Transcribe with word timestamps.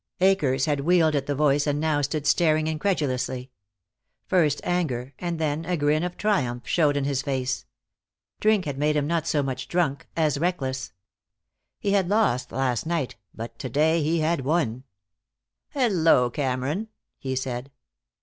Akers 0.19 0.65
had 0.65 0.79
wheeled 0.79 1.13
at 1.13 1.27
the 1.27 1.35
voice, 1.35 1.67
and 1.67 1.79
now 1.79 2.01
stood 2.01 2.25
staring 2.25 2.65
incredulously. 2.65 3.51
First 4.25 4.59
anger, 4.63 5.13
and 5.19 5.37
then 5.37 5.63
a 5.63 5.77
grin 5.77 6.01
of 6.01 6.17
triumph, 6.17 6.67
showed 6.67 6.97
in 6.97 7.03
his 7.03 7.21
face. 7.21 7.65
Drink 8.39 8.65
had 8.65 8.79
made 8.79 8.95
him 8.95 9.05
not 9.05 9.27
so 9.27 9.43
much 9.43 9.67
drunk 9.67 10.07
as 10.17 10.39
reckless. 10.39 10.91
He 11.79 11.91
had 11.91 12.09
lost 12.09 12.51
last 12.51 12.87
night, 12.87 13.15
but 13.31 13.59
to 13.59 13.69
day 13.69 14.01
he 14.01 14.21
had 14.21 14.41
won. 14.41 14.85
"Hello, 15.69 16.31
Cameron," 16.31 16.87
he 17.19 17.35
said. 17.35 17.69